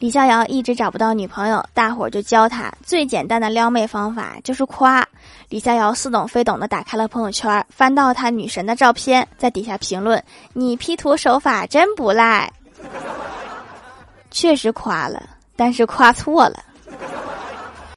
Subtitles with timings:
[0.00, 5.06] 李逍遥一直找不到女朋友，大伙儿就教他最简单的撩妹方法就是夸。
[5.50, 10.24] 李逍遥似懂非懂的打开了朋友圈，翻到他女神的照片，在底下评论
[10.54, 12.50] ：“你 P 图手法真不赖。
[14.32, 15.22] ”确实夸了，
[15.54, 16.64] 但是夸错了。